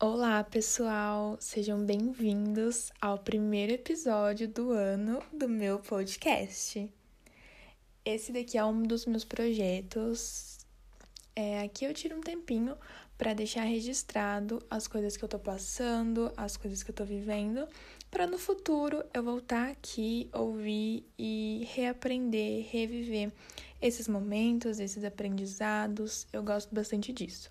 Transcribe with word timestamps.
Olá, 0.00 0.44
pessoal! 0.44 1.36
Sejam 1.40 1.84
bem-vindos 1.84 2.92
ao 3.00 3.18
primeiro 3.18 3.72
episódio 3.72 4.46
do 4.46 4.70
ano 4.70 5.20
do 5.32 5.48
meu 5.48 5.80
podcast. 5.80 6.88
Esse 8.04 8.30
daqui 8.30 8.56
é 8.56 8.64
um 8.64 8.84
dos 8.84 9.06
meus 9.06 9.24
projetos. 9.24 10.60
É, 11.34 11.62
aqui 11.64 11.84
eu 11.84 11.92
tiro 11.92 12.16
um 12.16 12.20
tempinho 12.20 12.76
para 13.18 13.34
deixar 13.34 13.64
registrado 13.64 14.64
as 14.70 14.86
coisas 14.86 15.16
que 15.16 15.24
eu 15.24 15.28
tô 15.28 15.36
passando, 15.40 16.32
as 16.36 16.56
coisas 16.56 16.84
que 16.84 16.92
eu 16.92 16.94
tô 16.94 17.04
vivendo, 17.04 17.66
para 18.08 18.24
no 18.24 18.38
futuro 18.38 19.02
eu 19.12 19.24
voltar 19.24 19.68
aqui, 19.68 20.30
ouvir 20.32 21.04
e 21.18 21.66
reaprender, 21.72 22.68
reviver 22.70 23.32
esses 23.82 24.06
momentos, 24.06 24.78
esses 24.78 25.02
aprendizados. 25.02 26.24
Eu 26.32 26.44
gosto 26.44 26.72
bastante 26.72 27.12
disso. 27.12 27.50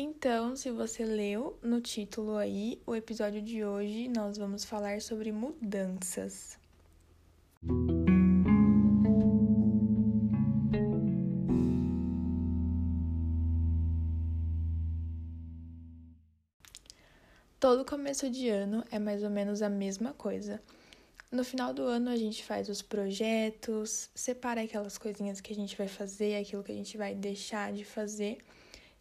Então, 0.00 0.54
se 0.54 0.70
você 0.70 1.04
leu 1.04 1.58
no 1.60 1.80
título 1.80 2.36
aí, 2.36 2.80
o 2.86 2.94
episódio 2.94 3.42
de 3.42 3.64
hoje 3.64 4.06
nós 4.06 4.38
vamos 4.38 4.64
falar 4.64 5.02
sobre 5.02 5.32
mudanças. 5.32 6.56
Todo 17.58 17.84
começo 17.84 18.30
de 18.30 18.48
ano 18.48 18.84
é 18.92 19.00
mais 19.00 19.24
ou 19.24 19.30
menos 19.30 19.62
a 19.62 19.68
mesma 19.68 20.12
coisa. 20.12 20.62
No 21.28 21.42
final 21.42 21.74
do 21.74 21.82
ano 21.82 22.08
a 22.08 22.16
gente 22.16 22.44
faz 22.44 22.68
os 22.68 22.80
projetos, 22.80 24.08
separa 24.14 24.62
aquelas 24.62 24.96
coisinhas 24.96 25.40
que 25.40 25.52
a 25.52 25.56
gente 25.56 25.76
vai 25.76 25.88
fazer, 25.88 26.36
aquilo 26.36 26.62
que 26.62 26.70
a 26.70 26.76
gente 26.76 26.96
vai 26.96 27.16
deixar 27.16 27.72
de 27.72 27.84
fazer 27.84 28.38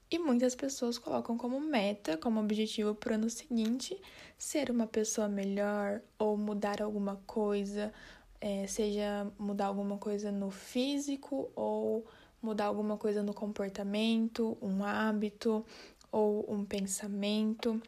e 0.10 0.18
muitas 0.18 0.56
pessoas 0.56 0.98
colocam 0.98 1.38
como 1.38 1.60
meta, 1.60 2.18
como 2.18 2.40
objetivo 2.40 2.96
para 2.96 3.12
o 3.12 3.16
ano 3.16 3.30
seguinte, 3.30 4.00
ser 4.38 4.72
uma 4.72 4.88
pessoa 4.88 5.28
melhor 5.28 6.02
ou 6.18 6.38
mudar 6.38 6.82
alguma 6.82 7.18
coisa, 7.28 7.94
é, 8.40 8.66
seja 8.68 9.30
mudar 9.38 9.66
alguma 9.66 9.98
coisa 9.98 10.32
no 10.32 10.50
físico 10.50 11.52
ou 11.56 12.06
mudar 12.42 12.66
alguma 12.66 12.98
coisa 12.98 13.22
no 13.22 13.34
comportamento, 13.34 14.58
um 14.62 14.84
hábito 14.84 15.66
ou 16.12 16.46
um 16.48 16.64
pensamento. 16.64 17.82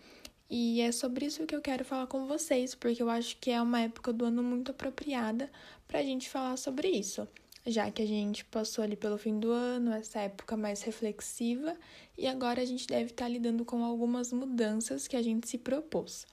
E 0.50 0.82
é 0.82 0.92
sobre 0.92 1.26
isso 1.28 1.46
que 1.46 1.56
eu 1.56 1.62
quero 1.62 1.86
falar 1.86 2.08
com 2.08 2.26
vocês, 2.28 2.76
porque 2.76 3.02
eu 3.02 3.10
acho 3.10 3.38
que 3.38 3.52
é 3.52 3.62
uma 3.62 3.82
época 3.82 4.12
do 4.12 4.26
ano 4.26 4.44
muito 4.44 4.72
apropriada 4.72 5.50
para 5.88 6.00
a 6.00 6.04
gente 6.04 6.30
falar 6.30 6.58
sobre 6.58 6.90
isso 6.90 7.28
já 7.72 7.90
que 7.92 8.02
a 8.02 8.06
gente 8.06 8.44
passou 8.46 8.84
ali 8.84 8.96
pelo 8.96 9.18
fim 9.18 9.40
do 9.40 9.52
ano, 9.52 9.94
essa 9.94 10.20
época 10.20 10.58
mais 10.58 10.82
reflexiva, 10.82 11.76
e 12.18 12.28
agora 12.28 12.62
a 12.62 12.66
gente 12.66 12.88
deve 12.88 13.12
estar 13.12 13.28
lidando 13.28 13.64
com 13.64 13.84
algumas 13.84 14.32
mudanças 14.32 15.08
que 15.08 15.16
a 15.16 15.22
gente 15.22 15.48
se 15.48 15.58
propôs. 15.58 16.26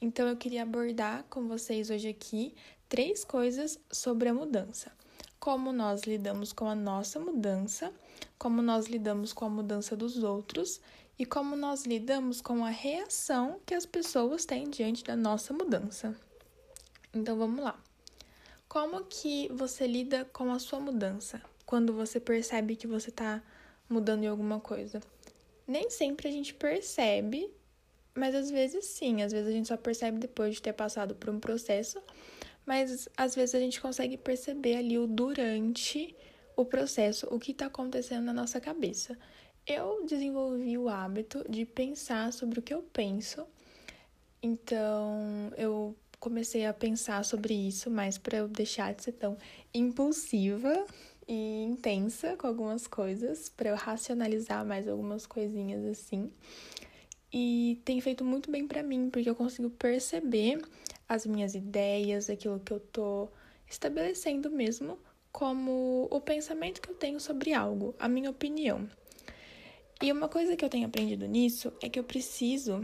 Então 0.00 0.28
eu 0.28 0.36
queria 0.36 0.62
abordar 0.62 1.24
com 1.30 1.46
vocês 1.48 1.90
hoje 1.90 2.08
aqui 2.08 2.54
três 2.88 3.24
coisas 3.24 3.78
sobre 3.90 4.28
a 4.28 4.34
mudança. 4.34 4.92
Como 5.38 5.72
nós 5.72 6.02
lidamos 6.02 6.52
com 6.52 6.66
a 6.66 6.74
nossa 6.74 7.18
mudança, 7.18 7.92
como 8.38 8.62
nós 8.62 8.86
lidamos 8.86 9.32
com 9.32 9.44
a 9.44 9.50
mudança 9.50 9.96
dos 9.96 10.22
outros 10.22 10.80
e 11.18 11.24
como 11.24 11.56
nós 11.56 11.84
lidamos 11.84 12.40
com 12.40 12.64
a 12.64 12.70
reação 12.70 13.60
que 13.64 13.74
as 13.74 13.86
pessoas 13.86 14.44
têm 14.44 14.70
diante 14.70 15.04
da 15.04 15.16
nossa 15.16 15.52
mudança. 15.52 16.16
Então 17.14 17.36
vamos 17.36 17.62
lá. 17.62 17.78
Como 18.72 19.04
que 19.04 19.52
você 19.52 19.86
lida 19.86 20.24
com 20.32 20.50
a 20.50 20.58
sua 20.58 20.80
mudança? 20.80 21.42
Quando 21.66 21.92
você 21.92 22.18
percebe 22.18 22.74
que 22.74 22.86
você 22.86 23.10
está 23.10 23.42
mudando 23.86 24.24
em 24.24 24.28
alguma 24.28 24.60
coisa? 24.60 24.98
Nem 25.66 25.90
sempre 25.90 26.26
a 26.26 26.30
gente 26.30 26.54
percebe, 26.54 27.52
mas 28.14 28.34
às 28.34 28.50
vezes 28.50 28.86
sim. 28.86 29.20
Às 29.20 29.30
vezes 29.30 29.48
a 29.48 29.52
gente 29.52 29.68
só 29.68 29.76
percebe 29.76 30.18
depois 30.18 30.54
de 30.54 30.62
ter 30.62 30.72
passado 30.72 31.14
por 31.14 31.28
um 31.28 31.38
processo, 31.38 32.02
mas 32.64 33.10
às 33.14 33.34
vezes 33.34 33.54
a 33.54 33.58
gente 33.58 33.78
consegue 33.78 34.16
perceber 34.16 34.76
ali 34.76 34.98
o 34.98 35.06
durante 35.06 36.16
o 36.56 36.64
processo, 36.64 37.26
o 37.30 37.38
que 37.38 37.52
está 37.52 37.66
acontecendo 37.66 38.24
na 38.24 38.32
nossa 38.32 38.58
cabeça. 38.58 39.18
Eu 39.66 40.06
desenvolvi 40.06 40.78
o 40.78 40.88
hábito 40.88 41.44
de 41.46 41.66
pensar 41.66 42.32
sobre 42.32 42.58
o 42.58 42.62
que 42.62 42.72
eu 42.72 42.82
penso. 42.82 43.46
Então, 44.42 45.52
eu 45.58 45.94
comecei 46.22 46.64
a 46.64 46.72
pensar 46.72 47.24
sobre 47.24 47.52
isso, 47.52 47.90
mas 47.90 48.16
para 48.16 48.38
eu 48.38 48.46
deixar 48.46 48.94
de 48.94 49.02
ser 49.02 49.10
tão 49.10 49.36
impulsiva 49.74 50.86
e 51.26 51.64
intensa 51.64 52.36
com 52.36 52.46
algumas 52.46 52.86
coisas, 52.86 53.48
para 53.48 53.70
eu 53.70 53.74
racionalizar 53.74 54.64
mais 54.64 54.86
algumas 54.86 55.26
coisinhas 55.26 55.84
assim. 55.84 56.30
E 57.32 57.82
tem 57.84 58.00
feito 58.00 58.24
muito 58.24 58.52
bem 58.52 58.68
para 58.68 58.84
mim, 58.84 59.10
porque 59.10 59.28
eu 59.28 59.34
consigo 59.34 59.68
perceber 59.68 60.62
as 61.08 61.26
minhas 61.26 61.56
ideias, 61.56 62.30
aquilo 62.30 62.60
que 62.60 62.72
eu 62.72 62.78
tô 62.78 63.28
estabelecendo 63.68 64.48
mesmo 64.48 65.00
como 65.32 66.06
o 66.08 66.20
pensamento 66.20 66.80
que 66.80 66.90
eu 66.90 66.94
tenho 66.94 67.18
sobre 67.18 67.52
algo, 67.52 67.96
a 67.98 68.06
minha 68.06 68.30
opinião. 68.30 68.88
E 70.00 70.12
uma 70.12 70.28
coisa 70.28 70.54
que 70.56 70.64
eu 70.64 70.68
tenho 70.68 70.86
aprendido 70.86 71.26
nisso 71.26 71.72
é 71.82 71.88
que 71.88 71.98
eu 71.98 72.04
preciso. 72.04 72.80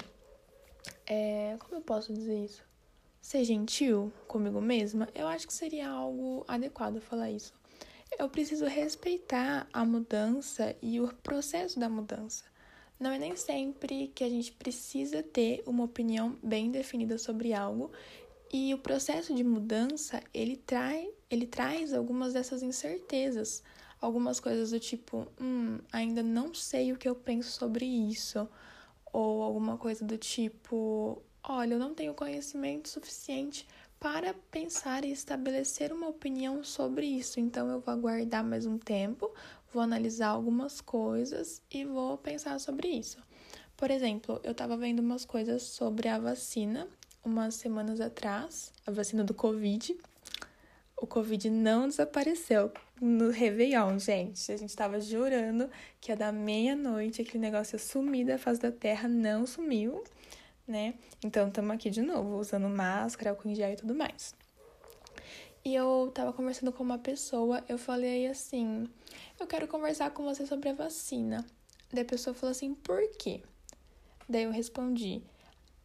É, 1.06 1.56
como 1.60 1.76
eu 1.76 1.82
posso 1.82 2.12
dizer 2.12 2.44
isso? 2.44 2.67
Ser 3.28 3.44
gentil 3.44 4.10
comigo 4.26 4.58
mesma, 4.58 5.06
eu 5.14 5.26
acho 5.26 5.46
que 5.46 5.52
seria 5.52 5.86
algo 5.86 6.46
adequado 6.48 6.98
falar 6.98 7.30
isso. 7.30 7.52
Eu 8.18 8.26
preciso 8.26 8.64
respeitar 8.64 9.68
a 9.70 9.84
mudança 9.84 10.74
e 10.80 10.98
o 10.98 11.12
processo 11.16 11.78
da 11.78 11.90
mudança. 11.90 12.44
Não 12.98 13.10
é 13.10 13.18
nem 13.18 13.36
sempre 13.36 14.08
que 14.14 14.24
a 14.24 14.30
gente 14.30 14.52
precisa 14.52 15.22
ter 15.22 15.62
uma 15.66 15.84
opinião 15.84 16.38
bem 16.42 16.70
definida 16.70 17.18
sobre 17.18 17.52
algo, 17.52 17.92
e 18.50 18.72
o 18.72 18.78
processo 18.78 19.34
de 19.34 19.44
mudança, 19.44 20.22
ele, 20.32 20.56
trai, 20.56 21.06
ele 21.30 21.46
traz 21.46 21.92
algumas 21.92 22.32
dessas 22.32 22.62
incertezas, 22.62 23.62
algumas 24.00 24.40
coisas 24.40 24.70
do 24.70 24.80
tipo, 24.80 25.26
hum, 25.38 25.80
ainda 25.92 26.22
não 26.22 26.54
sei 26.54 26.92
o 26.94 26.96
que 26.96 27.06
eu 27.06 27.14
penso 27.14 27.50
sobre 27.50 27.84
isso, 27.84 28.48
ou 29.12 29.42
alguma 29.42 29.76
coisa 29.76 30.02
do 30.02 30.16
tipo, 30.16 31.22
Olha, 31.50 31.72
eu 31.72 31.78
não 31.78 31.94
tenho 31.94 32.12
conhecimento 32.12 32.90
suficiente 32.90 33.66
para 33.98 34.34
pensar 34.50 35.02
e 35.02 35.10
estabelecer 35.10 35.90
uma 35.90 36.06
opinião 36.06 36.62
sobre 36.62 37.06
isso, 37.06 37.40
então 37.40 37.70
eu 37.70 37.80
vou 37.80 37.94
aguardar 37.94 38.44
mais 38.44 38.66
um 38.66 38.76
tempo, 38.76 39.32
vou 39.72 39.82
analisar 39.82 40.28
algumas 40.28 40.82
coisas 40.82 41.62
e 41.70 41.86
vou 41.86 42.18
pensar 42.18 42.60
sobre 42.60 42.88
isso. 42.88 43.16
Por 43.78 43.90
exemplo, 43.90 44.38
eu 44.44 44.52
estava 44.52 44.76
vendo 44.76 44.98
umas 44.98 45.24
coisas 45.24 45.62
sobre 45.62 46.06
a 46.06 46.18
vacina 46.18 46.86
umas 47.24 47.54
semanas 47.54 47.98
atrás, 47.98 48.70
a 48.86 48.90
vacina 48.90 49.24
do 49.24 49.32
Covid. 49.32 49.96
O 50.98 51.06
Covid 51.06 51.48
não 51.48 51.88
desapareceu 51.88 52.70
no 53.00 53.30
Réveillon, 53.30 53.98
gente. 53.98 54.52
A 54.52 54.56
gente 54.56 54.68
estava 54.68 55.00
jurando 55.00 55.70
que 55.98 56.12
ia 56.12 56.16
dar 56.16 56.30
meia-noite, 56.30 57.22
aquele 57.22 57.38
negócio 57.38 57.76
ia 57.76 57.78
sumir 57.78 58.26
da 58.26 58.36
face 58.36 58.60
da 58.60 58.70
Terra, 58.70 59.08
não 59.08 59.46
sumiu 59.46 60.04
né? 60.68 60.94
Então, 61.24 61.48
estamos 61.48 61.74
aqui 61.74 61.90
de 61.90 62.02
novo, 62.02 62.38
usando 62.38 62.68
máscara, 62.68 63.30
álcool 63.30 63.48
em 63.48 63.54
gel 63.54 63.72
e 63.72 63.76
tudo 63.76 63.94
mais. 63.94 64.34
E 65.64 65.74
eu 65.74 66.10
tava 66.14 66.32
conversando 66.32 66.72
com 66.72 66.82
uma 66.82 66.98
pessoa, 66.98 67.64
eu 67.68 67.78
falei 67.78 68.26
assim: 68.26 68.88
eu 69.40 69.46
quero 69.46 69.66
conversar 69.66 70.10
com 70.10 70.24
você 70.24 70.46
sobre 70.46 70.68
a 70.68 70.74
vacina. 70.74 71.44
Daí 71.92 72.02
a 72.02 72.06
pessoa 72.06 72.34
falou 72.34 72.52
assim: 72.52 72.74
por 72.74 73.00
quê? 73.18 73.42
Daí 74.28 74.44
eu 74.44 74.50
respondi: 74.50 75.22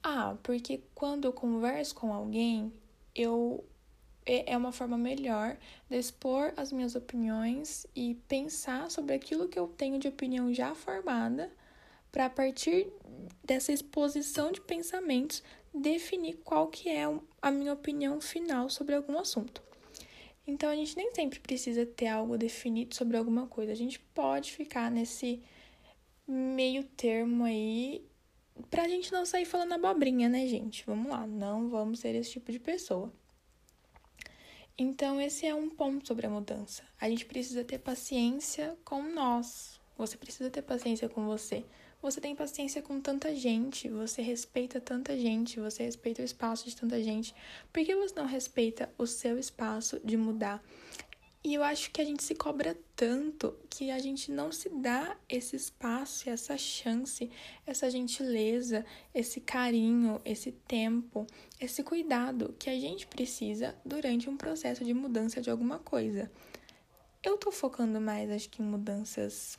ah, 0.04 0.36
porque 0.44 0.84
quando 0.94 1.26
eu 1.26 1.34
converso 1.34 1.96
com 1.96 2.14
alguém, 2.14 2.72
eu 3.16 3.64
é, 4.26 4.54
é 4.54 4.58
uma 4.58 4.72
forma 4.72 4.98
melhor 4.98 5.58
de 5.90 5.98
expor 5.98 6.54
as 6.56 6.72
minhas 6.72 6.96
opiniões 6.96 7.86
e 7.96 8.16
pensar 8.28 8.90
sobre 8.90 9.16
aquilo 9.16 9.48
que 9.48 9.60
eu 9.60 9.68
tenho 9.68 10.00
de 10.00 10.08
opinião 10.08 10.54
já 10.54 10.74
formada 10.76 11.52
para 12.14 12.28
a 12.28 12.30
partir 12.30 12.88
dessa 13.44 13.74
exposição 13.74 14.52
de 14.52 14.62
pensamentos 14.62 15.44
definir 15.74 16.36
qual 16.44 16.68
que 16.68 16.88
é 16.88 17.04
a 17.42 17.52
minha 17.52 17.74
opinião 17.74 18.22
final 18.22 18.70
sobre 18.70 18.94
algum 18.94 19.18
assunto. 19.18 19.64
Então 20.46 20.70
a 20.70 20.76
gente 20.76 20.96
nem 20.96 21.12
sempre 21.16 21.40
precisa 21.40 21.88
ter 21.88 22.08
algo 22.08 22.38
definido 22.38 22.94
sobre 22.94 23.18
alguma 23.18 23.48
coisa. 23.48 23.72
A 23.72 23.76
gente 23.76 24.00
pode 24.00 24.52
ficar 24.52 24.92
nesse 24.92 25.42
meio 26.28 26.84
termo 26.84 27.46
aí 27.46 28.06
pra 28.70 28.88
gente 28.88 29.12
não 29.12 29.26
sair 29.26 29.46
falando 29.46 29.74
abobrinha, 29.74 30.30
né, 30.30 30.46
gente? 30.46 30.86
Vamos 30.86 31.10
lá, 31.10 31.26
não 31.26 31.68
vamos 31.68 32.00
ser 32.00 32.14
esse 32.14 32.32
tipo 32.32 32.52
de 32.52 32.60
pessoa. 32.60 33.12
Então, 34.78 35.20
esse 35.20 35.46
é 35.46 35.54
um 35.54 35.70
ponto 35.70 36.08
sobre 36.08 36.28
a 36.28 36.30
mudança. 36.30 36.84
A 37.00 37.10
gente 37.10 37.26
precisa 37.26 37.64
ter 37.64 37.80
paciência 37.80 38.78
com 38.84 39.02
nós. 39.04 39.80
Você 39.98 40.18
precisa 40.18 40.50
ter 40.50 40.62
paciência 40.62 41.08
com 41.08 41.26
você. 41.26 41.64
Você 42.04 42.20
tem 42.20 42.36
paciência 42.36 42.82
com 42.82 43.00
tanta 43.00 43.34
gente, 43.34 43.88
você 43.88 44.22
respeita 44.22 44.82
tanta 44.82 45.18
gente, 45.18 45.58
você 45.58 45.84
respeita 45.84 46.22
o 46.22 46.26
espaço 46.26 46.68
de 46.68 46.76
tanta 46.76 47.02
gente. 47.02 47.34
Por 47.72 47.82
que 47.86 47.96
você 47.96 48.14
não 48.14 48.26
respeita 48.26 48.94
o 48.98 49.08
seu 49.08 49.40
espaço 49.40 50.02
de 50.04 50.18
mudar? 50.18 50.62
E 51.42 51.54
eu 51.54 51.64
acho 51.64 51.90
que 51.92 52.02
a 52.02 52.04
gente 52.04 52.22
se 52.22 52.36
cobra 52.36 52.78
tanto 52.94 53.56
que 53.70 53.90
a 53.90 54.00
gente 54.00 54.34
não 54.34 54.52
se 54.52 54.68
dá 54.68 55.16
esse 55.30 55.56
espaço, 55.56 56.30
essa 56.30 56.58
chance, 56.58 57.32
essa 57.66 57.90
gentileza, 57.90 58.86
esse 59.16 59.40
carinho, 59.40 60.20
esse 60.26 60.52
tempo, 60.52 61.26
esse 61.58 61.84
cuidado 61.84 62.54
que 62.60 62.70
a 62.70 62.78
gente 62.78 63.08
precisa 63.08 63.78
durante 63.86 64.30
um 64.30 64.36
processo 64.36 64.84
de 64.84 64.94
mudança 64.94 65.40
de 65.40 65.50
alguma 65.50 65.80
coisa. 65.80 66.30
Eu 67.24 67.38
tô 67.38 67.50
focando 67.50 68.02
mais, 68.02 68.30
acho 68.30 68.50
que, 68.50 68.62
em 68.62 68.66
mudanças 68.66 69.58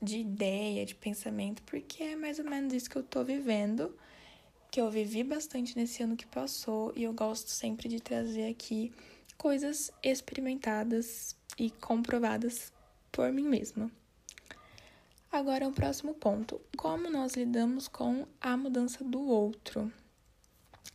de 0.00 0.18
ideia, 0.18 0.84
de 0.84 0.94
pensamento, 0.94 1.62
porque 1.62 2.02
é 2.02 2.16
mais 2.16 2.38
ou 2.38 2.44
menos 2.44 2.72
isso 2.72 2.90
que 2.90 2.96
eu 2.96 3.02
tô 3.02 3.24
vivendo, 3.24 3.96
que 4.70 4.80
eu 4.80 4.90
vivi 4.90 5.24
bastante 5.24 5.76
nesse 5.76 6.02
ano 6.02 6.16
que 6.16 6.26
passou 6.26 6.92
e 6.94 7.04
eu 7.04 7.12
gosto 7.12 7.50
sempre 7.50 7.88
de 7.88 8.00
trazer 8.00 8.48
aqui 8.48 8.92
coisas 9.38 9.90
experimentadas 10.02 11.36
e 11.58 11.70
comprovadas 11.70 12.72
por 13.10 13.32
mim 13.32 13.48
mesma. 13.48 13.90
Agora, 15.30 15.68
o 15.68 15.72
próximo 15.72 16.14
ponto: 16.14 16.60
como 16.76 17.10
nós 17.10 17.34
lidamos 17.34 17.88
com 17.88 18.26
a 18.40 18.56
mudança 18.56 19.02
do 19.04 19.20
outro? 19.20 19.92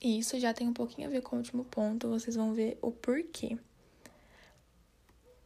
E 0.01 0.18
isso 0.18 0.39
já 0.39 0.54
tem 0.54 0.68
um 0.68 0.74
pouquinho 0.74 1.07
a 1.07 1.12
ver 1.12 1.21
com 1.21 1.36
o 1.36 1.39
último 1.39 1.63
ponto, 1.65 2.09
vocês 2.09 2.36
vão 2.36 2.54
ver 2.54 2.77
o 2.81 2.92
porquê. 2.92 3.57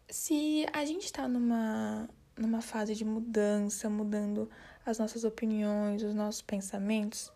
Se 0.09 0.65
a 0.71 0.85
gente 0.85 1.05
está 1.05 1.27
numa, 1.27 2.07
numa 2.37 2.61
fase 2.61 2.93
de 2.95 3.05
mudança, 3.05 3.89
mudando 3.89 4.49
as 4.85 4.99
nossas 4.99 5.23
opiniões, 5.23 6.03
os 6.03 6.13
nossos 6.13 6.41
pensamentos, 6.41 7.31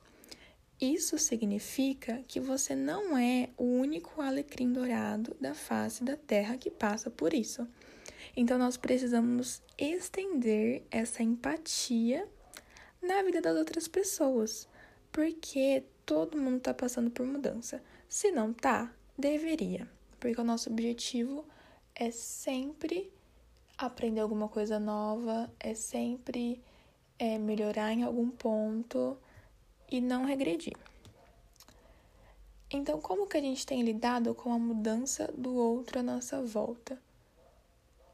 isso 0.80 1.18
significa 1.18 2.24
que 2.26 2.40
você 2.40 2.74
não 2.74 3.18
é 3.18 3.50
o 3.58 3.66
único 3.66 4.22
alecrim 4.22 4.72
dourado 4.72 5.36
da 5.40 5.54
face 5.54 6.04
da 6.04 6.16
terra 6.16 6.58
que 6.58 6.72
passa 6.72 7.10
por 7.10 7.34
isso. 7.34 7.68
Então, 8.36 8.58
nós 8.58 8.78
precisamos 8.78 9.62
estender 9.78 10.84
essa 10.90 11.22
empatia 11.22 12.26
na 13.02 13.22
vida 13.24 13.42
das 13.42 13.58
outras 13.58 13.90
pessoas, 13.90 14.70
porque 15.12 15.84
todo 16.06 16.38
mundo 16.38 16.58
está 16.58 16.74
passando 16.74 17.12
por 17.12 17.26
mudança. 17.26 17.84
Se 18.08 18.32
não 18.32 18.54
tá, 18.54 18.94
deveria, 19.18 19.86
porque 20.20 20.40
o 20.40 20.46
nosso 20.46 20.70
objetivo 20.70 21.46
é 21.94 22.10
sempre 22.10 23.12
aprender 23.86 24.20
alguma 24.20 24.50
coisa 24.50 24.78
nova, 24.78 25.50
é 25.60 25.74
sempre 25.74 26.62
é, 27.18 27.38
melhorar 27.38 27.94
em 27.94 28.04
algum 28.04 28.30
ponto 28.30 29.18
e 29.90 30.02
não 30.02 30.26
regredir. 30.26 30.76
Então, 32.70 33.00
como 33.00 33.26
que 33.26 33.38
a 33.38 33.42
gente 33.42 33.66
tem 33.66 33.82
lidado 33.82 34.36
com 34.36 34.54
a 34.54 34.60
mudança 34.60 35.34
do 35.36 35.56
outro 35.56 36.00
à 36.00 36.04
nossa 36.04 36.42
volta? 36.42 37.02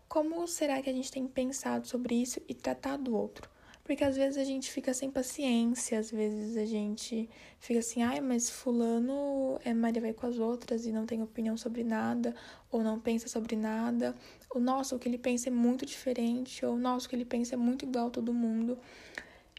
Como 0.08 0.48
será 0.48 0.82
que 0.82 0.90
a 0.90 0.94
gente 0.94 1.12
tem 1.12 1.28
pensado 1.28 1.88
sobre 1.88 2.16
isso 2.16 2.40
e 2.48 2.54
tratado 2.54 3.12
o 3.12 3.18
outro? 3.18 3.50
Porque 3.86 4.04
às 4.04 4.18
vezes 4.18 4.36
a 4.36 4.44
gente 4.44 4.72
fica 4.72 4.96
sem 4.96 5.12
paciência, 5.12 6.00
às 6.00 6.10
vezes 6.10 6.58
a 6.58 6.66
gente 6.66 7.30
fica 7.60 7.80
assim, 7.80 8.02
ai, 8.02 8.20
mas 8.20 8.50
fulano 8.50 9.60
é 9.64 9.76
Maria 9.76 10.02
vai 10.02 10.12
com 10.12 10.26
as 10.26 10.40
outras 10.40 10.88
e 10.88 10.92
não 10.92 11.06
tem 11.06 11.22
opinião 11.22 11.56
sobre 11.56 11.84
nada, 11.84 12.34
ou 12.72 12.82
não 12.82 13.00
pensa 13.00 13.28
sobre 13.28 13.56
nada. 13.56 14.16
O 14.56 14.60
nosso, 14.60 14.96
o 14.96 15.00
que 15.00 15.08
ele 15.08 15.20
pensa 15.20 15.50
é 15.50 15.52
muito 15.52 15.86
diferente, 15.86 16.66
ou 16.66 16.76
nosso, 16.76 17.06
o 17.06 17.10
que 17.10 17.16
ele 17.16 17.26
pensa 17.26 17.54
é 17.54 17.58
muito 17.58 17.86
igual 17.86 18.08
a 18.08 18.10
todo 18.10 18.34
mundo. 18.34 18.76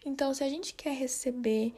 Então, 0.04 0.34
se 0.34 0.42
a 0.42 0.48
gente 0.48 0.74
quer 0.74 0.96
receber 0.96 1.72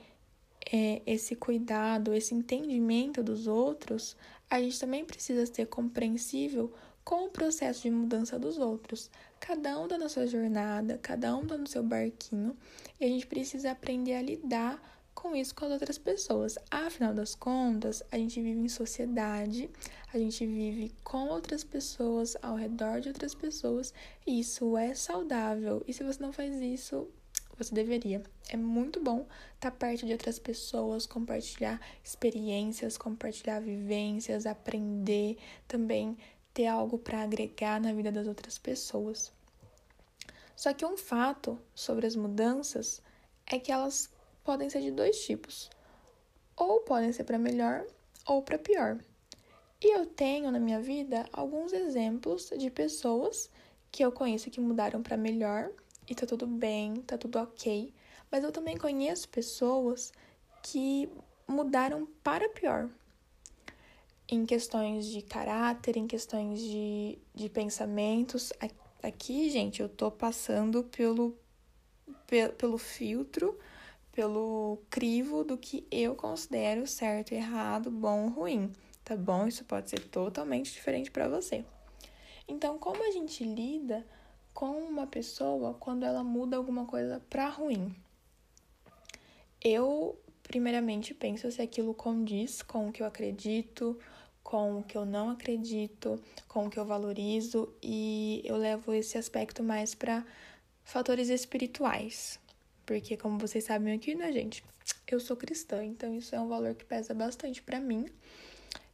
é, 0.72 1.02
esse 1.06 1.36
cuidado, 1.36 2.14
esse 2.14 2.34
entendimento 2.34 3.22
dos 3.22 3.46
outros, 3.46 4.16
a 4.48 4.58
gente 4.58 4.80
também 4.80 5.04
precisa 5.04 5.44
ser 5.44 5.66
compreensível 5.66 6.72
com 7.08 7.24
o 7.24 7.30
processo 7.30 7.80
de 7.80 7.90
mudança 7.90 8.38
dos 8.38 8.58
outros. 8.58 9.10
Cada 9.40 9.80
um 9.80 9.88
dá 9.88 9.96
na 9.96 10.10
sua 10.10 10.26
jornada, 10.26 10.98
cada 10.98 11.34
um 11.34 11.46
dá 11.46 11.56
no 11.56 11.66
seu 11.66 11.82
barquinho, 11.82 12.54
e 13.00 13.04
a 13.06 13.08
gente 13.08 13.26
precisa 13.26 13.70
aprender 13.70 14.12
a 14.12 14.20
lidar 14.20 15.00
com 15.14 15.34
isso 15.34 15.54
com 15.54 15.64
as 15.64 15.72
outras 15.72 15.96
pessoas. 15.96 16.58
Afinal 16.70 17.14
das 17.14 17.34
contas, 17.34 18.02
a 18.12 18.18
gente 18.18 18.42
vive 18.42 18.60
em 18.60 18.68
sociedade, 18.68 19.70
a 20.12 20.18
gente 20.18 20.46
vive 20.46 20.92
com 21.02 21.28
outras 21.28 21.64
pessoas, 21.64 22.36
ao 22.42 22.56
redor 22.56 23.00
de 23.00 23.08
outras 23.08 23.34
pessoas, 23.34 23.94
e 24.26 24.40
isso 24.40 24.76
é 24.76 24.92
saudável. 24.92 25.82
E 25.88 25.94
se 25.94 26.04
você 26.04 26.22
não 26.22 26.30
faz 26.30 26.60
isso, 26.60 27.08
você 27.56 27.74
deveria. 27.74 28.22
É 28.50 28.56
muito 28.56 29.02
bom 29.02 29.26
estar 29.54 29.70
perto 29.70 30.04
de 30.04 30.12
outras 30.12 30.38
pessoas, 30.38 31.06
compartilhar 31.06 31.80
experiências, 32.04 32.98
compartilhar 32.98 33.60
vivências, 33.60 34.44
aprender, 34.44 35.38
também 35.66 36.18
ter 36.58 36.66
algo 36.66 36.98
para 36.98 37.22
agregar 37.22 37.80
na 37.80 37.92
vida 37.92 38.10
das 38.10 38.26
outras 38.26 38.58
pessoas. 38.58 39.32
Só 40.56 40.74
que 40.74 40.84
um 40.84 40.96
fato 40.96 41.56
sobre 41.72 42.04
as 42.04 42.16
mudanças 42.16 43.00
é 43.46 43.60
que 43.60 43.70
elas 43.70 44.10
podem 44.42 44.68
ser 44.68 44.80
de 44.80 44.90
dois 44.90 45.24
tipos. 45.24 45.70
Ou 46.56 46.80
podem 46.80 47.12
ser 47.12 47.22
para 47.22 47.38
melhor 47.38 47.86
ou 48.26 48.42
para 48.42 48.58
pior. 48.58 48.98
E 49.80 49.96
eu 49.96 50.04
tenho 50.04 50.50
na 50.50 50.58
minha 50.58 50.80
vida 50.80 51.28
alguns 51.32 51.72
exemplos 51.72 52.50
de 52.58 52.68
pessoas 52.72 53.48
que 53.92 54.04
eu 54.04 54.10
conheço 54.10 54.50
que 54.50 54.60
mudaram 54.60 55.00
para 55.00 55.16
melhor 55.16 55.70
e 56.08 56.14
tá 56.16 56.26
tudo 56.26 56.44
bem, 56.44 56.96
tá 57.02 57.16
tudo 57.16 57.38
ok. 57.38 57.94
Mas 58.32 58.42
eu 58.42 58.50
também 58.50 58.76
conheço 58.76 59.28
pessoas 59.28 60.12
que 60.60 61.08
mudaram 61.46 62.04
para 62.24 62.48
pior. 62.48 62.90
Em 64.30 64.44
questões 64.44 65.06
de 65.06 65.22
caráter, 65.22 65.96
em 65.96 66.06
questões 66.06 66.60
de, 66.60 67.18
de 67.34 67.48
pensamentos. 67.48 68.52
Aqui, 69.02 69.48
gente, 69.50 69.80
eu 69.80 69.88
tô 69.88 70.10
passando 70.10 70.84
pelo, 70.84 71.34
pelo 72.58 72.76
filtro, 72.76 73.58
pelo 74.12 74.78
crivo 74.90 75.44
do 75.44 75.56
que 75.56 75.86
eu 75.90 76.14
considero 76.14 76.86
certo, 76.86 77.32
errado, 77.32 77.90
bom, 77.90 78.28
ruim. 78.28 78.70
Tá 79.02 79.16
bom? 79.16 79.46
Isso 79.46 79.64
pode 79.64 79.88
ser 79.88 80.00
totalmente 80.00 80.70
diferente 80.70 81.10
para 81.10 81.28
você. 81.28 81.64
Então, 82.46 82.78
como 82.78 83.02
a 83.02 83.10
gente 83.10 83.42
lida 83.44 84.06
com 84.58 84.72
uma 84.72 85.06
pessoa 85.06 85.74
quando 85.74 86.04
ela 86.04 86.24
muda 86.24 86.56
alguma 86.56 86.84
coisa 86.84 87.22
para 87.30 87.48
ruim. 87.48 87.94
Eu, 89.62 90.18
primeiramente, 90.42 91.14
penso 91.14 91.48
se 91.52 91.62
aquilo 91.62 91.94
condiz 91.94 92.60
com 92.60 92.88
o 92.88 92.92
que 92.92 93.00
eu 93.00 93.06
acredito, 93.06 93.96
com 94.42 94.78
o 94.78 94.82
que 94.82 94.96
eu 94.96 95.04
não 95.04 95.30
acredito, 95.30 96.22
com 96.46 96.66
o 96.66 96.70
que 96.70 96.78
eu 96.78 96.84
valorizo 96.84 97.72
e 97.82 98.42
eu 98.44 98.56
levo 98.56 98.92
esse 98.92 99.18
aspecto 99.18 99.62
mais 99.62 99.94
para 99.94 100.24
fatores 100.84 101.28
espirituais. 101.28 102.40
Porque, 102.86 103.16
como 103.16 103.38
vocês 103.38 103.64
sabem 103.64 103.94
aqui, 103.94 104.14
né, 104.14 104.32
gente? 104.32 104.64
Eu 105.06 105.20
sou 105.20 105.36
cristã, 105.36 105.84
então 105.84 106.14
isso 106.14 106.34
é 106.34 106.40
um 106.40 106.48
valor 106.48 106.74
que 106.74 106.84
pesa 106.84 107.12
bastante 107.12 107.62
para 107.62 107.78
mim. 107.78 108.06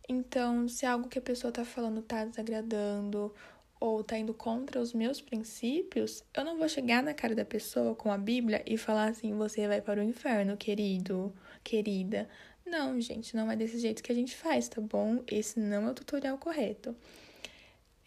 Então, 0.08 0.68
se 0.68 0.84
algo 0.84 1.08
que 1.08 1.18
a 1.18 1.22
pessoa 1.22 1.52
tá 1.52 1.64
falando 1.64 2.02
tá 2.02 2.24
desagradando 2.24 3.32
ou 3.80 4.02
tá 4.02 4.18
indo 4.18 4.34
contra 4.34 4.80
os 4.80 4.92
meus 4.92 5.20
princípios, 5.20 6.24
eu 6.34 6.44
não 6.44 6.58
vou 6.58 6.68
chegar 6.68 7.02
na 7.02 7.14
cara 7.14 7.34
da 7.34 7.44
pessoa 7.44 7.94
com 7.94 8.10
a 8.10 8.18
Bíblia 8.18 8.62
e 8.66 8.76
falar 8.76 9.06
assim: 9.06 9.34
você 9.34 9.66
vai 9.68 9.80
para 9.80 10.00
o 10.00 10.04
inferno, 10.04 10.56
querido, 10.56 11.32
querida. 11.62 12.28
Não, 12.66 12.99
gente, 13.00 13.37
não 13.37 13.50
é 13.50 13.56
desse 13.56 13.78
jeito 13.78 14.02
que 14.02 14.11
a 14.11 14.14
gente 14.14 14.35
faz, 14.35 14.68
tá 14.68 14.80
bom? 14.80 15.23
Esse 15.26 15.61
não 15.61 15.87
é 15.87 15.90
o 15.90 15.94
tutorial 15.94 16.38
correto. 16.38 16.97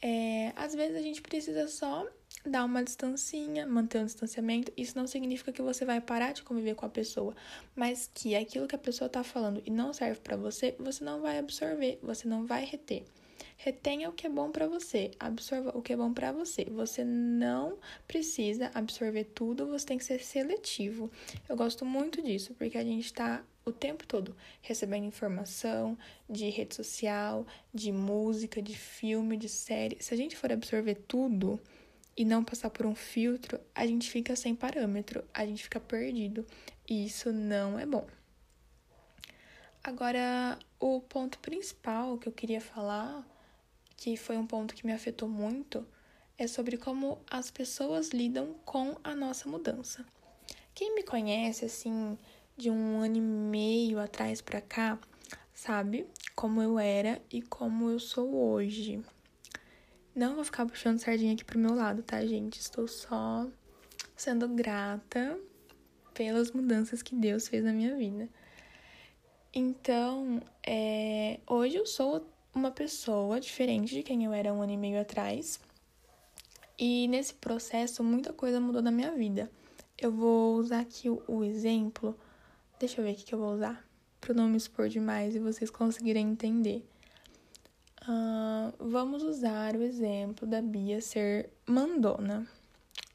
É, 0.02 0.52
às 0.56 0.74
vezes 0.74 0.96
a 0.96 1.02
gente 1.02 1.22
precisa 1.22 1.68
só 1.68 2.08
dar 2.46 2.66
uma 2.66 2.84
distancinha, 2.84 3.66
manter 3.68 4.00
um 4.00 4.06
distanciamento. 4.06 4.72
Isso 4.76 4.98
não 4.98 5.08
significa 5.08 5.52
que 5.52 5.62
você 5.62 5.86
vai 5.86 6.02
parar 6.02 6.34
de 6.34 6.44
conviver 6.44 6.76
com 6.76 6.86
a 6.86 6.90
pessoa, 6.90 7.36
mas 7.76 8.10
que 8.14 8.36
aquilo 8.36 8.68
que 8.68 8.76
a 8.76 8.80
pessoa 8.80 9.10
tá 9.10 9.24
falando 9.24 9.62
e 9.66 9.72
não 9.72 9.94
serve 9.94 10.20
para 10.20 10.38
você, 10.38 10.76
você 10.80 11.04
não 11.04 11.22
vai 11.22 11.38
absorver, 11.38 12.00
você 12.02 12.28
não 12.28 12.46
vai 12.46 12.66
reter. 12.66 13.04
Retenha 13.58 14.10
o 14.10 14.14
que 14.14 14.28
é 14.28 14.30
bom 14.30 14.52
para 14.52 14.68
você, 14.68 15.12
absorva 15.20 15.76
o 15.76 15.82
que 15.82 15.92
é 15.94 15.98
bom 15.98 16.14
para 16.14 16.32
você. 16.32 16.66
Você 16.66 17.04
não 17.04 17.78
precisa 18.08 18.72
absorver 18.74 19.26
tudo, 19.26 19.68
você 19.68 19.86
tem 19.86 19.98
que 19.98 20.06
ser 20.06 20.24
seletivo. 20.24 21.12
Eu 21.50 21.56
gosto 21.56 21.84
muito 21.84 22.22
disso, 22.22 22.54
porque 22.54 22.78
a 22.78 22.84
gente 22.84 23.06
está 23.06 23.44
o 23.70 23.74
tempo 23.74 24.06
todo 24.06 24.36
recebendo 24.62 25.06
informação 25.06 25.98
de 26.30 26.50
rede 26.50 26.76
social, 26.76 27.46
de 27.74 27.92
música, 27.92 28.62
de 28.62 28.78
filme, 28.78 29.38
de 29.38 29.50
série. 29.50 29.98
Se 30.00 30.14
a 30.14 30.18
gente 30.18 30.36
for 30.36 30.52
absorver 30.52 30.96
tudo 31.08 31.60
e 32.16 32.26
não 32.26 32.44
passar 32.44 32.70
por 32.70 32.86
um 32.86 32.96
filtro, 32.96 33.60
a 33.76 33.86
gente 33.86 34.10
fica 34.10 34.36
sem 34.36 34.56
parâmetro, 34.56 35.24
a 35.34 35.46
gente 35.46 35.64
fica 35.64 35.80
perdido. 35.80 36.46
E 36.90 37.06
isso 37.06 37.32
não 37.32 37.78
é 37.78 37.86
bom. 37.86 38.08
Agora, 39.84 40.58
o 40.80 41.02
ponto 41.02 41.40
principal 41.40 42.18
que 42.18 42.28
eu 42.28 42.34
queria 42.34 42.60
falar 42.60 43.26
que 43.98 44.16
foi 44.16 44.38
um 44.38 44.46
ponto 44.46 44.76
que 44.76 44.86
me 44.86 44.94
afetou 44.94 45.28
muito, 45.28 45.86
é 46.38 46.46
sobre 46.46 46.78
como 46.78 47.20
as 47.30 47.50
pessoas 47.50 48.10
lidam 48.10 48.54
com 48.64 48.96
a 49.04 49.16
nossa 49.16 49.50
mudança. 49.50 50.06
Quem 50.74 50.94
me 50.94 51.02
conhece 51.02 51.66
assim 51.66 52.18
de 52.58 52.72
um 52.72 53.00
ano 53.02 53.18
e 53.18 53.22
meio 53.22 54.00
atrás 54.00 54.42
para 54.42 54.60
cá, 54.60 55.00
sabe 55.54 56.08
como 56.36 56.62
eu 56.62 56.80
era 56.80 57.22
e 57.32 57.42
como 57.42 57.90
eu 57.90 58.00
sou 58.00 58.36
hoje. 58.36 59.02
Não 60.16 60.34
vou 60.34 60.44
ficar 60.44 60.66
puxando 60.66 60.98
sardinha 61.00 61.34
aqui 61.34 61.46
pro 61.46 61.60
meu 61.60 61.76
lado, 61.76 62.02
tá, 62.02 62.26
gente? 62.26 62.60
Estou 62.60 62.88
só 62.88 63.48
sendo 64.16 64.48
grata 64.48 65.40
pelas 66.16 66.52
mudanças 66.52 67.04
que 67.04 67.14
Deus 67.14 67.48
fez 67.48 67.64
na 67.64 67.72
minha 67.72 67.96
vida. 67.96 68.28
Então, 69.54 70.42
é, 70.66 71.40
hoje 71.46 71.78
eu 71.78 71.86
sou 71.86 72.28
uma 72.54 72.72
pessoa 72.72 73.40
diferente 73.40 73.94
de 73.94 74.02
quem 74.02 74.26
eu 74.26 74.34
era 74.34 74.52
um 74.52 74.64
ano 74.64 74.74
e 74.74 74.78
meio 74.78 75.00
atrás. 75.00 75.60
E 76.80 77.08
nesse 77.08 77.36
processo, 77.36 78.04
muita 78.04 78.34
coisa 78.34 78.60
mudou 78.60 78.82
na 78.82 78.92
minha 78.92 79.12
vida. 79.12 79.52
Eu 79.98 80.12
vou 80.12 80.56
usar 80.56 80.80
aqui 80.80 81.08
o 81.10 81.44
exemplo. 81.44 82.18
Deixa 82.80 83.02
eu 83.02 83.06
ver 83.06 83.14
o 83.14 83.16
que 83.16 83.34
eu 83.34 83.40
vou 83.40 83.54
usar. 83.54 83.84
Para 84.22 84.34
não 84.34 84.48
me 84.48 84.58
expor 84.58 84.88
demais 84.88 85.36
e 85.36 85.40
vocês 85.40 85.70
conseguirem 85.72 86.30
entender. 86.30 86.88
Uh, 88.04 88.72
vamos 88.80 89.24
usar 89.24 89.76
o 89.76 89.82
exemplo 89.82 90.48
da 90.48 90.62
Bia 90.62 91.02
ser 91.02 91.50
mandona, 91.66 92.48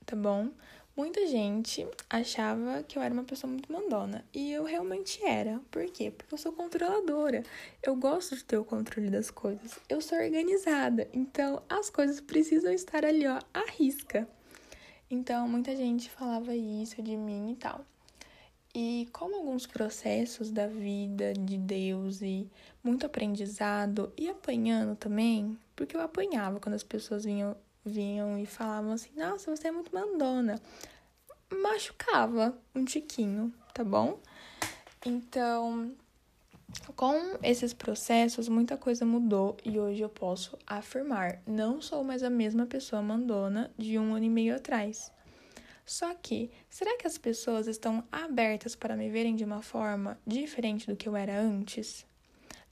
tá 0.05 0.15
bom? 0.15 0.51
Muita 0.95 1.27
gente 1.27 1.87
achava 2.11 2.83
que 2.83 2.99
eu 2.99 3.03
era 3.03 3.15
uma 3.15 3.25
pessoa 3.25 3.51
muito 3.51 3.73
mandona. 3.73 4.25
E 4.35 4.53
eu 4.53 4.65
realmente 4.65 5.25
era. 5.25 5.59
Por 5.71 5.87
quê? 5.87 6.11
Porque 6.11 6.35
eu 6.35 6.39
sou 6.39 6.53
controladora. 6.53 7.43
Eu 7.83 7.97
gosto 7.97 8.37
de 8.37 8.45
ter 8.45 8.59
o 8.59 8.65
controle 8.65 9.09
das 9.09 9.31
coisas. 9.31 9.79
Eu 9.89 10.03
sou 10.03 10.19
organizada. 10.19 11.09
Então, 11.13 11.63
as 11.67 11.89
coisas 11.89 12.21
precisam 12.21 12.71
estar 12.73 13.07
ali, 13.07 13.27
ó, 13.27 13.39
à 13.55 13.65
risca. 13.71 14.29
Então, 15.11 15.49
muita 15.49 15.75
gente 15.75 16.11
falava 16.11 16.55
isso 16.55 17.03
de 17.03 17.17
mim 17.17 17.53
e 17.53 17.57
tal. 17.57 17.87
E 18.75 19.07
como 19.13 19.37
alguns 19.37 19.67
processos 19.67 20.51
da 20.51 20.67
vida 20.67 21.35
de 21.35 21.59
Deus 21.59 22.23
e 22.23 22.51
muito 22.83 23.05
aprendizado 23.05 24.13
e 24.17 24.29
apanhando 24.31 24.97
também, 24.97 25.59
porque 25.77 25.95
eu 25.95 26.01
apanhava 26.01 26.59
quando 26.59 26.75
as 26.75 26.83
pessoas 26.83 27.25
vinham 27.25 27.55
vinham 27.85 28.39
e 28.39 28.47
falavam 28.47 28.93
assim: 28.93 29.11
Nossa, 29.17 29.55
você 29.55 29.69
é 29.69 29.73
muito 29.73 29.95
mandona. 29.95 30.61
Machucava 31.51 32.57
um 32.75 32.85
tiquinho, 32.85 33.53
tá 33.75 33.85
bom? 33.85 34.19
Então, 35.05 35.95
com 36.97 37.15
esses 37.43 37.75
processos, 37.75 38.49
muita 38.49 38.77
coisa 38.77 39.05
mudou 39.05 39.57
e 39.65 39.79
hoje 39.79 40.01
eu 40.01 40.09
posso 40.09 40.57
afirmar: 40.67 41.43
não 41.47 41.81
sou 41.81 42.03
mais 42.03 42.23
a 42.23 42.31
mesma 42.31 42.67
pessoa 42.67 43.03
mandona 43.03 43.71
de 43.77 43.99
um 43.99 44.15
ano 44.15 44.25
e 44.25 44.31
meio 44.31 44.57
atrás. 44.57 45.13
Só 45.85 46.15
que, 46.15 46.51
será 46.71 46.97
que 46.97 47.07
as 47.07 47.19
pessoas 47.19 47.67
estão 47.67 48.05
abertas 48.11 48.75
para 48.75 48.97
me 48.97 49.11
verem 49.11 49.35
de 49.35 49.45
uma 49.45 49.63
forma 49.63 50.19
diferente 50.27 50.87
do 50.87 50.97
que 50.97 51.09
eu 51.09 51.17
era 51.17 51.39
antes? 51.41 52.07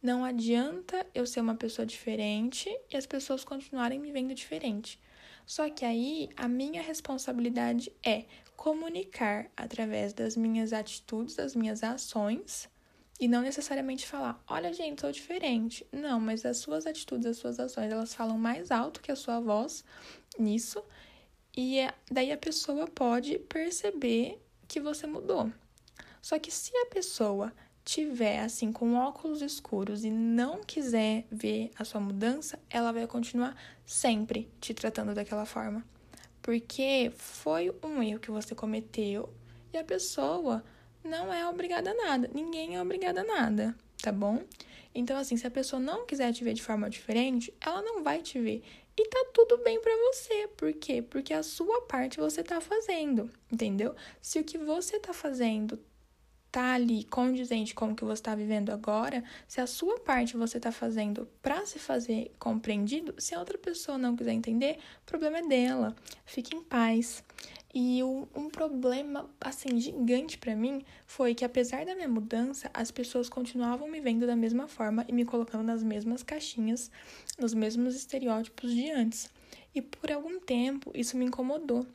Não 0.02 0.24
adianta 0.24 1.06
eu 1.14 1.26
ser 1.26 1.40
uma 1.40 1.54
pessoa 1.54 1.84
diferente 1.84 2.70
e 2.90 2.96
as 2.96 3.06
pessoas 3.06 3.44
continuarem 3.44 3.98
me 3.98 4.10
vendo 4.12 4.34
diferente. 4.34 4.98
Só 5.44 5.68
que 5.68 5.84
aí 5.84 6.30
a 6.36 6.46
minha 6.46 6.80
responsabilidade 6.80 7.92
é 8.02 8.24
comunicar 8.56 9.50
através 9.56 10.12
das 10.12 10.36
minhas 10.36 10.72
atitudes, 10.72 11.34
das 11.34 11.56
minhas 11.56 11.82
ações, 11.82 12.68
e 13.18 13.28
não 13.28 13.42
necessariamente 13.42 14.06
falar, 14.06 14.42
olha, 14.48 14.72
gente, 14.72 15.02
sou 15.02 15.12
diferente. 15.12 15.86
Não, 15.92 16.18
mas 16.18 16.46
as 16.46 16.56
suas 16.58 16.86
atitudes, 16.86 17.26
as 17.26 17.36
suas 17.36 17.60
ações, 17.60 17.92
elas 17.92 18.14
falam 18.14 18.38
mais 18.38 18.70
alto 18.70 19.02
que 19.02 19.12
a 19.12 19.16
sua 19.16 19.40
voz 19.40 19.84
nisso, 20.38 20.82
e 21.62 21.78
é, 21.78 21.92
daí 22.10 22.32
a 22.32 22.38
pessoa 22.38 22.86
pode 22.86 23.38
perceber 23.38 24.40
que 24.66 24.80
você 24.80 25.06
mudou. 25.06 25.52
Só 26.22 26.38
que 26.38 26.50
se 26.50 26.74
a 26.74 26.86
pessoa 26.86 27.52
tiver 27.84 28.40
assim 28.40 28.72
com 28.72 28.94
óculos 28.94 29.42
escuros 29.42 30.02
e 30.02 30.10
não 30.10 30.62
quiser 30.64 31.26
ver 31.30 31.70
a 31.78 31.84
sua 31.84 32.00
mudança, 32.00 32.58
ela 32.70 32.92
vai 32.92 33.06
continuar 33.06 33.54
sempre 33.84 34.50
te 34.58 34.72
tratando 34.72 35.12
daquela 35.12 35.44
forma. 35.44 35.84
Porque 36.40 37.12
foi 37.14 37.70
um 37.84 38.02
erro 38.02 38.20
que 38.20 38.30
você 38.30 38.54
cometeu 38.54 39.28
e 39.70 39.76
a 39.76 39.84
pessoa 39.84 40.64
não 41.04 41.30
é 41.30 41.46
obrigada 41.46 41.90
a 41.90 41.94
nada. 41.94 42.30
Ninguém 42.32 42.76
é 42.76 42.80
obrigada 42.80 43.20
a 43.20 43.24
nada, 43.24 43.76
tá 44.00 44.10
bom? 44.10 44.42
Então, 44.94 45.18
assim, 45.18 45.36
se 45.36 45.46
a 45.46 45.50
pessoa 45.50 45.78
não 45.78 46.06
quiser 46.06 46.32
te 46.32 46.42
ver 46.42 46.54
de 46.54 46.62
forma 46.62 46.88
diferente, 46.88 47.52
ela 47.60 47.82
não 47.82 48.02
vai 48.02 48.22
te 48.22 48.40
ver. 48.40 48.62
E 49.00 49.08
tá 49.08 49.24
tudo 49.32 49.56
bem 49.56 49.80
para 49.80 49.96
você. 49.96 50.46
Por 50.58 50.74
quê? 50.74 51.00
Porque 51.00 51.32
a 51.32 51.42
sua 51.42 51.80
parte 51.82 52.20
você 52.20 52.42
tá 52.42 52.60
fazendo, 52.60 53.30
entendeu? 53.50 53.94
Se 54.20 54.38
o 54.38 54.44
que 54.44 54.58
você 54.58 55.00
tá 55.00 55.14
fazendo 55.14 55.80
tá 56.52 56.74
ali 56.74 57.04
condizente 57.04 57.74
com 57.74 57.92
o 57.92 57.96
que 57.96 58.04
você 58.04 58.20
está 58.20 58.34
vivendo 58.34 58.68
agora, 58.68 59.24
se 59.48 59.58
a 59.58 59.66
sua 59.66 59.98
parte 60.00 60.36
você 60.36 60.58
está 60.58 60.70
fazendo 60.70 61.26
para 61.40 61.64
se 61.64 61.78
fazer 61.78 62.30
compreendido, 62.38 63.14
se 63.16 63.34
a 63.34 63.38
outra 63.38 63.56
pessoa 63.56 63.96
não 63.96 64.14
quiser 64.14 64.34
entender, 64.34 64.78
o 65.00 65.06
problema 65.06 65.38
é 65.38 65.48
dela. 65.48 65.96
Fique 66.26 66.54
em 66.54 66.62
paz. 66.62 67.24
E 67.72 68.02
um, 68.02 68.50
problema 68.50 69.30
assim 69.40 69.78
gigante 69.78 70.36
para 70.36 70.56
mim 70.56 70.84
foi 71.06 71.34
que 71.36 71.44
apesar 71.44 71.84
da 71.84 71.94
minha 71.94 72.08
mudança, 72.08 72.68
as 72.74 72.90
pessoas 72.90 73.28
continuavam 73.28 73.88
me 73.88 74.00
vendo 74.00 74.26
da 74.26 74.34
mesma 74.34 74.66
forma 74.66 75.04
e 75.08 75.12
me 75.12 75.24
colocando 75.24 75.62
nas 75.62 75.82
mesmas 75.82 76.24
caixinhas, 76.24 76.90
nos 77.38 77.54
mesmos 77.54 77.94
estereótipos 77.94 78.74
de 78.74 78.90
antes. 78.90 79.30
E 79.72 79.80
por 79.80 80.10
algum 80.10 80.40
tempo 80.40 80.90
isso 80.94 81.16
me 81.16 81.24
incomodou. 81.24 81.86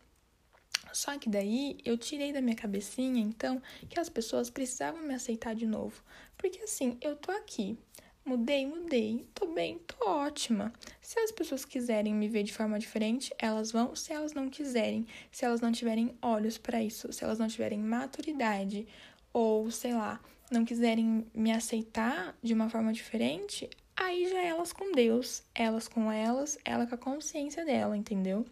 Só 0.94 1.18
que 1.20 1.30
daí 1.30 1.78
eu 1.84 1.98
tirei 1.98 2.32
da 2.32 2.40
minha 2.40 2.56
cabecinha, 2.56 3.20
então, 3.22 3.62
que 3.90 4.00
as 4.00 4.08
pessoas 4.08 4.50
precisavam 4.50 5.02
me 5.02 5.14
aceitar 5.14 5.54
de 5.54 5.66
novo. 5.66 6.02
Porque 6.38 6.60
assim, 6.60 6.98
eu 7.02 7.18
tô 7.18 7.32
aqui, 7.34 7.78
mudei, 8.26 8.66
mudei, 8.66 9.28
tô 9.34 9.46
bem, 9.48 9.80
tô 9.86 10.10
ótima. 10.10 10.74
Se 11.02 11.20
as 11.20 11.32
pessoas 11.32 11.64
quiserem 11.64 12.14
me 12.14 12.28
ver 12.28 12.44
de 12.44 12.54
forma 12.54 12.80
diferente, 12.80 13.34
elas 13.38 13.72
vão. 13.72 13.96
Se 13.96 14.12
elas 14.12 14.34
não 14.34 14.50
quiserem, 14.50 15.06
se 15.32 15.46
elas 15.46 15.62
não 15.62 15.72
tiverem 15.72 16.16
olhos 16.22 16.58
para 16.58 16.82
isso, 16.82 17.14
se 17.14 17.24
elas 17.24 17.40
não 17.40 17.48
tiverem 17.48 17.80
maturidade 17.80 18.88
ou 19.32 19.70
sei 19.70 19.94
lá, 19.94 20.20
não 20.52 20.66
quiserem 20.66 21.26
me 21.34 21.52
aceitar 21.52 22.38
de 22.42 22.54
uma 22.54 22.70
forma 22.70 22.92
diferente, 22.92 23.70
aí 23.96 24.30
já 24.30 24.42
elas 24.42 24.74
com 24.74 24.92
Deus, 24.92 25.44
elas 25.54 25.88
com 25.88 26.12
elas, 26.12 26.58
ela 26.66 26.88
com 26.88 26.96
a 26.96 26.98
consciência 26.98 27.64
dela, 27.64 27.96
entendeu? 27.96 28.46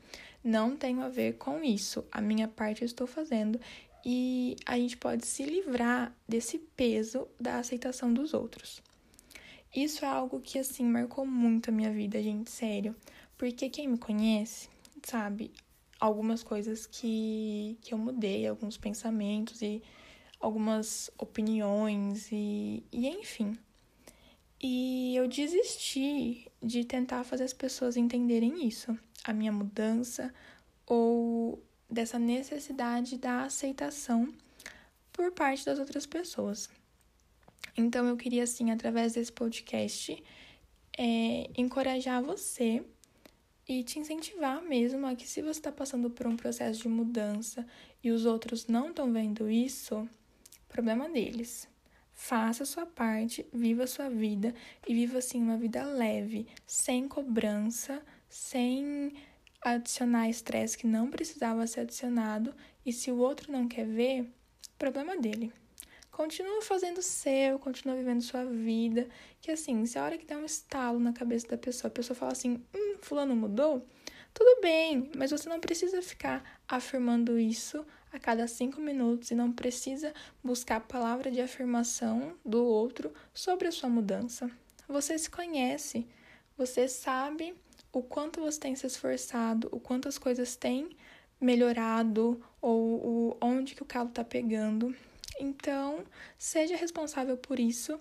não 0.44 0.76
tenho 0.76 1.02
a 1.02 1.10
ver 1.10 1.38
com 1.38 1.64
isso. 1.64 2.04
A 2.12 2.20
minha 2.20 2.48
parte 2.48 2.82
eu 2.82 2.86
estou 2.86 3.08
fazendo 3.08 3.60
e 4.06 4.58
a 4.66 4.78
gente 4.78 4.98
pode 4.98 5.26
se 5.26 5.44
livrar 5.44 6.14
desse 6.28 6.58
peso 6.76 7.28
da 7.40 7.58
aceitação 7.58 8.14
dos 8.14 8.34
outros. 8.34 8.82
Isso 9.76 10.06
é 10.06 10.08
algo 10.08 10.40
que 10.40 10.60
assim 10.60 10.86
marcou 10.86 11.26
muito 11.26 11.70
a 11.70 11.74
minha 11.74 11.92
vida, 11.92 12.22
gente, 12.22 12.52
sério. 12.52 12.96
Porque 13.38 13.70
quem 13.70 13.88
me 13.88 13.98
conhece, 13.98 14.70
sabe, 15.04 15.52
algumas 16.00 16.44
coisas 16.44 16.86
que, 16.86 17.78
que 17.82 17.94
eu 17.94 17.98
mudei, 17.98 18.48
alguns 18.48 18.78
pensamentos 18.78 19.62
e 19.62 19.82
algumas 20.40 21.10
opiniões 21.18 22.30
e, 22.32 22.84
e 22.92 23.08
enfim. 23.08 23.58
E 24.62 25.16
eu 25.16 25.28
desisti 25.28 26.48
de 26.62 26.86
tentar 26.86 27.24
fazer 27.24 27.44
as 27.44 27.54
pessoas 27.54 27.98
entenderem 27.98 28.68
isso 28.68 28.98
a 29.24 29.34
minha 29.34 29.52
mudança 29.52 30.34
ou 30.86 31.64
dessa 31.90 32.20
necessidade 32.20 33.18
da 33.18 33.44
aceitação 33.44 34.34
por 35.12 35.32
parte 35.32 35.66
das 35.66 35.80
outras 35.80 36.06
pessoas. 36.06 36.70
Então 37.76 38.08
eu 38.08 38.16
queria 38.16 38.44
assim, 38.44 38.72
através 38.72 39.14
desse 39.14 39.32
podcast, 39.32 40.24
é, 40.98 41.50
encorajar 41.58 42.22
você 42.22 42.84
e 43.68 43.84
te 43.84 44.00
incentivar 44.00 44.62
mesmo 44.62 45.08
a 45.08 45.16
que 45.16 45.28
se 45.28 45.42
você 45.42 45.60
está 45.60 45.72
passando 45.72 46.10
por 46.10 46.28
um 46.28 46.36
processo 46.36 46.82
de 46.82 46.90
mudança 46.90 47.66
e 48.04 48.12
os 48.12 48.26
outros 48.26 48.68
não 48.68 48.90
estão 48.90 49.12
vendo 49.12 49.50
isso, 49.50 50.08
problema 50.68 51.10
deles. 51.10 51.68
Faça 52.12 52.64
a 52.64 52.66
sua 52.66 52.86
parte, 52.86 53.46
viva 53.52 53.84
a 53.84 53.88
sua 53.88 54.10
vida 54.10 54.54
e 54.88 54.94
viva 54.94 55.18
assim 55.18 55.42
uma 55.42 55.58
vida 55.58 55.84
leve, 55.84 56.48
sem 56.68 57.08
cobrança, 57.08 58.04
sem 58.30 59.14
adicionar 59.62 60.30
estresse 60.30 60.78
que 60.78 60.86
não 60.86 61.10
precisava 61.10 61.66
ser 61.66 61.82
adicionado, 61.82 62.54
e 62.86 62.92
se 62.92 63.10
o 63.10 63.18
outro 63.18 63.52
não 63.52 63.68
quer 63.68 63.86
ver, 63.86 64.30
problema 64.78 65.18
dele. 65.18 65.52
Continua 66.14 66.62
fazendo 66.62 67.00
o 67.00 67.02
seu, 67.02 67.58
continua 67.58 67.96
vivendo 67.96 68.22
sua 68.22 68.46
vida, 68.46 69.10
que 69.42 69.50
assim, 69.50 69.84
se 69.88 69.98
a 69.98 70.04
hora 70.06 70.16
que 70.16 70.28
dá 70.28 70.38
um 70.38 70.46
estalo 70.46 71.00
na 71.00 71.12
cabeça 71.12 71.48
da 71.48 71.58
pessoa, 71.58 71.90
a 71.90 71.92
pessoa 71.92 72.16
fala 72.16 72.32
assim, 72.32 72.64
hum, 72.72 72.98
fulano 73.02 73.36
mudou, 73.36 73.84
tudo 74.32 74.62
bem, 74.62 75.10
mas 75.18 75.32
você 75.32 75.50
não 75.50 75.60
precisa 75.60 76.04
ficar 76.04 76.62
afirmando 76.68 77.40
isso 77.40 77.84
a 78.12 78.20
cada 78.20 78.48
cinco 78.48 78.80
minutos 78.80 79.32
e 79.32 79.36
não 79.36 79.52
precisa 79.52 80.14
buscar 80.44 80.76
a 80.76 80.82
palavra 80.82 81.32
de 81.32 81.42
afirmação 81.42 82.36
do 82.46 82.64
outro 82.64 83.12
sobre 83.34 83.68
a 83.68 83.72
sua 83.72 83.90
mudança. 83.90 84.52
Você 84.88 85.18
se 85.18 85.32
conhece, 85.32 86.08
você 86.56 86.88
sabe 86.88 87.56
o 87.92 88.04
quanto 88.04 88.40
você 88.40 88.60
tem 88.60 88.76
se 88.76 88.86
esforçado, 88.86 89.68
o 89.72 89.80
quanto 89.80 90.08
as 90.08 90.20
coisas 90.20 90.56
têm 90.56 90.92
melhorado 91.42 92.40
ou 92.62 92.80
o, 92.80 93.38
onde 93.42 93.74
que 93.74 93.82
o 93.82 93.86
calo 93.86 94.10
está 94.10 94.24
pegando. 94.24 94.96
Então, 95.40 96.04
seja 96.38 96.76
responsável 96.76 97.38
por 97.38 97.60
isso 97.60 98.00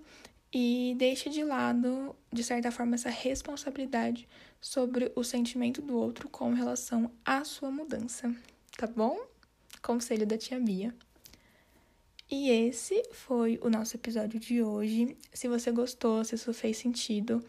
e 0.53 0.95
deixe 0.99 1.31
de 1.31 1.43
lado, 1.43 2.15
de 2.33 2.45
certa 2.45 2.71
forma, 2.71 2.95
essa 2.95 3.09
responsabilidade 3.09 4.29
sobre 4.61 5.11
o 5.17 5.25
sentimento 5.25 5.81
do 5.81 5.97
outro 5.97 6.29
com 6.29 6.53
relação 6.53 7.11
à 7.25 7.43
sua 7.45 7.71
mudança, 7.71 8.35
tá 8.77 8.87
bom? 8.87 9.19
Conselho 9.81 10.27
da 10.27 10.37
tia 10.37 10.61
Bia. 10.61 10.95
E 12.31 12.51
esse 12.51 13.03
foi 13.13 13.59
o 13.63 13.69
nosso 13.69 13.97
episódio 13.97 14.39
de 14.39 14.63
hoje. 14.63 15.17
Se 15.33 15.49
você 15.49 15.71
gostou, 15.71 16.25
se 16.25 16.35
isso 16.35 16.53
fez 16.55 16.79
sentido, 16.79 17.45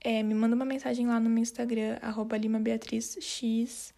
é, 0.00 0.22
me 0.22 0.34
manda 0.34 0.56
uma 0.56 0.64
mensagem 0.64 1.06
lá 1.06 1.20
no 1.20 1.30
meu 1.30 1.42
Instagram, 1.42 1.98
limabeatrizx 2.40 3.93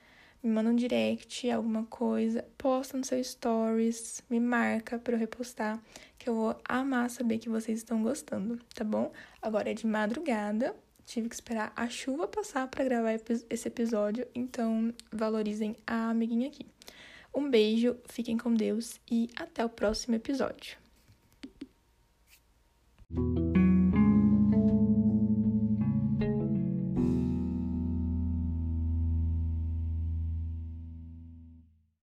me 0.46 0.52
manda 0.52 0.70
um 0.70 0.76
direct, 0.76 1.50
alguma 1.50 1.84
coisa, 1.86 2.44
posta 2.56 2.96
no 2.96 3.04
seu 3.04 3.22
stories, 3.22 4.22
me 4.30 4.38
marca 4.38 4.96
para 4.96 5.14
eu 5.14 5.18
repostar, 5.18 5.82
que 6.16 6.28
eu 6.28 6.34
vou 6.36 6.56
amar 6.64 7.10
saber 7.10 7.38
que 7.38 7.48
vocês 7.48 7.78
estão 7.78 8.00
gostando, 8.00 8.60
tá 8.72 8.84
bom? 8.84 9.12
Agora 9.42 9.70
é 9.70 9.74
de 9.74 9.86
madrugada, 9.86 10.74
tive 11.04 11.28
que 11.28 11.34
esperar 11.34 11.72
a 11.74 11.88
chuva 11.88 12.28
passar 12.28 12.68
para 12.68 12.84
gravar 12.84 13.18
esse 13.50 13.66
episódio, 13.66 14.24
então 14.34 14.94
valorizem 15.10 15.74
a 15.84 16.10
amiguinha 16.10 16.46
aqui. 16.46 16.64
Um 17.34 17.50
beijo, 17.50 17.96
fiquem 18.08 18.38
com 18.38 18.54
Deus 18.54 19.00
e 19.10 19.28
até 19.36 19.64
o 19.64 19.68
próximo 19.68 20.14
episódio. 20.14 20.78